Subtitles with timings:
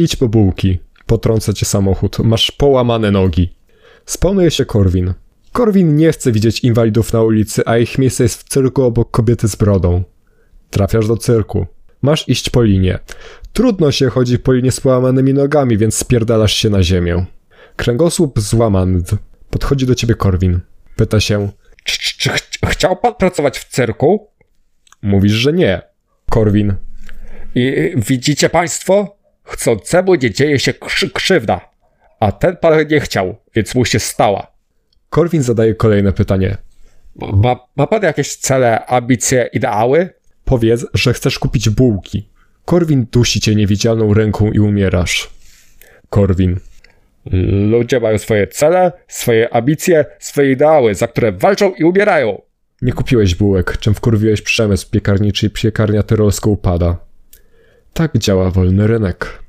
[0.00, 0.78] Idź po bułki.
[1.06, 2.18] Potrąca cię samochód.
[2.18, 3.54] Masz połamane nogi.
[4.06, 5.14] Spełnuje się Korwin.
[5.52, 9.48] Korwin nie chce widzieć inwalidów na ulicy, a ich miejsce jest w cyrku obok kobiety
[9.48, 10.02] z brodą.
[10.70, 11.66] Trafiasz do cyrku.
[12.02, 12.98] Masz iść po linie.
[13.52, 17.26] Trudno się chodzi po linie z połamanymi nogami, więc spierdalasz się na ziemię.
[17.76, 19.02] Kręgosłup złamany.
[19.50, 20.60] Podchodzi do ciebie Korwin.
[20.96, 21.48] Pyta się,
[21.84, 24.26] Czy, czy, czy ch- chciał pan pracować w cyrku?
[25.02, 25.82] mówisz, że nie.
[26.30, 26.74] Korwin,
[27.54, 29.16] I widzicie państwo?
[29.50, 31.70] Chcącemu nie dzieje się krzy krzywda.
[32.20, 34.46] A ten pan nie chciał, więc mu się stała.
[35.10, 36.56] Korwin zadaje kolejne pytanie.
[37.16, 40.08] Ma, ma pan jakieś cele, ambicje, ideały?
[40.44, 42.28] Powiedz, że chcesz kupić bułki.
[42.64, 45.30] Korwin dusi cię niewidzialną ręką i umierasz.
[46.10, 46.60] Korwin,
[47.70, 52.42] Ludzie mają swoje cele, swoje ambicje, swoje ideały, za które walczą i umierają.
[52.82, 56.96] nie kupiłeś bułek, czym wkurwiłeś przemysł piekarniczy i piekarnia tyrolska upada.
[57.92, 59.39] Tak działa wolny rynek.